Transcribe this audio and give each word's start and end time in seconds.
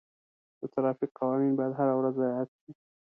د 0.59 0.61
ټرافیک 0.73 1.11
قوانین 1.19 1.53
باید 1.59 1.77
هره 1.79 1.93
ورځ 1.99 2.15
رعایت 2.23 2.49
شي. 2.59 2.71